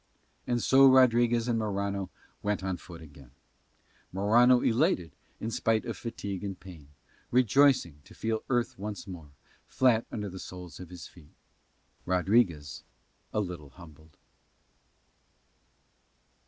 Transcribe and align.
And 0.47 0.63
so 0.63 0.87
Rodriguez 0.87 1.47
and 1.47 1.59
Morano 1.59 2.09
went 2.41 2.63
on 2.63 2.77
foot 2.77 3.03
again, 3.03 3.29
Morano 4.11 4.61
elated 4.61 5.11
in 5.39 5.51
spite 5.51 5.85
of 5.85 5.95
fatigue 5.95 6.43
and 6.43 6.59
pain, 6.59 6.87
rejoicing 7.29 8.01
to 8.05 8.15
feel 8.15 8.39
the 8.39 8.45
earth 8.55 8.79
once 8.79 9.05
more, 9.05 9.29
flat 9.67 10.07
under 10.11 10.27
the 10.27 10.39
soles 10.39 10.79
of 10.79 10.89
his 10.89 11.05
feet; 11.05 11.35
Rodriguez 12.07 12.83
a 13.31 13.41
little 13.41 13.69
humbled. 13.69 14.17